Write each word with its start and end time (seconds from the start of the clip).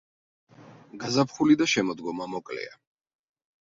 გაზაფხული 1.05 1.59
და 1.61 1.71
შემოდგომა 1.77 2.31
მოკლეა. 2.37 2.77